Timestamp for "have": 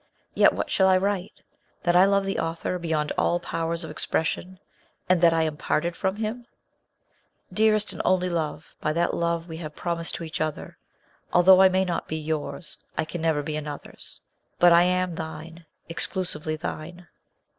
9.57-9.75